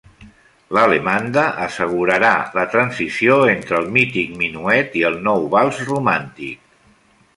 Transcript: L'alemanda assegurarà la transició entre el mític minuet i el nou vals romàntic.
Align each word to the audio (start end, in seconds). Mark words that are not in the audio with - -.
L'alemanda 0.75 1.43
assegurarà 1.65 2.31
la 2.59 2.65
transició 2.75 3.37
entre 3.53 3.77
el 3.83 3.87
mític 3.99 4.35
minuet 4.41 4.99
i 5.03 5.05
el 5.11 5.21
nou 5.29 5.47
vals 5.57 5.85
romàntic. 5.93 6.67